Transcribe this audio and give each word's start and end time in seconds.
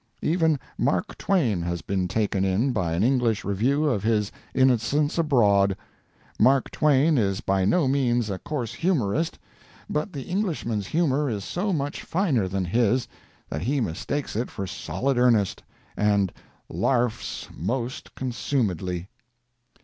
Even 0.23 0.59
Mark 0.79 1.15
Twain 1.15 1.61
has 1.61 1.83
been 1.83 2.07
taken 2.07 2.43
in 2.43 2.71
by 2.71 2.93
an 2.93 3.03
English 3.03 3.43
review 3.43 3.85
of 3.85 4.01
his 4.01 4.31
"Innocents 4.55 5.19
Abroad." 5.19 5.77
Mark 6.39 6.71
Twain 6.71 7.19
is 7.19 7.39
by 7.39 7.65
no 7.65 7.87
means 7.87 8.27
a 8.31 8.39
coarse 8.39 8.73
humorist, 8.73 9.37
but 9.87 10.11
the 10.11 10.23
Englishman's 10.23 10.87
humor 10.87 11.29
is 11.29 11.43
so 11.43 11.71
much 11.71 12.01
finer 12.01 12.47
than 12.47 12.65
his, 12.65 13.07
that 13.47 13.61
he 13.61 13.79
mistakes 13.79 14.35
it 14.35 14.49
for 14.49 14.65
solid 14.65 15.19
earnest, 15.19 15.61
and 15.95 16.33
"larfs 16.67 17.47
most 17.55 18.15
consumedly." 18.15 19.07